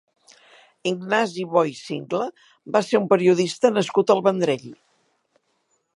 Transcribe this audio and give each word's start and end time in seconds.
Ignasi 0.91 1.45
Bo 1.51 1.63
i 1.73 1.75
Singla 1.81 2.23
va 2.77 2.83
ser 2.89 3.03
un 3.03 3.07
periodista 3.15 3.75
nascut 3.77 4.15
al 4.15 4.25
Vendrell. 4.29 4.69